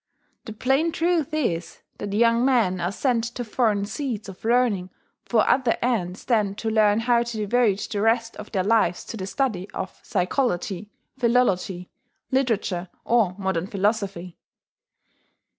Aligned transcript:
The 0.45 0.53
plain 0.53 0.91
truth 0.91 1.31
is 1.31 1.83
that 1.99 2.11
young 2.11 2.43
men 2.43 2.79
are 2.81 2.91
sent 2.91 3.23
to 3.35 3.43
foreign 3.43 3.85
seats 3.85 4.27
of 4.27 4.43
learning 4.43 4.89
for 5.25 5.47
other 5.47 5.77
ends 5.79 6.25
than 6.25 6.55
to 6.55 6.71
learn 6.71 7.01
how 7.01 7.21
to 7.21 7.37
devote 7.37 7.87
the 7.91 8.01
rest 8.01 8.35
of 8.37 8.51
their 8.51 8.63
lives 8.63 9.05
to 9.05 9.17
the 9.17 9.27
study 9.27 9.69
of 9.75 9.99
psychology, 10.01 10.89
philology, 11.19 11.91
literature, 12.31 12.89
or 13.05 13.35
modern 13.37 13.67
philosophy. 13.67 14.39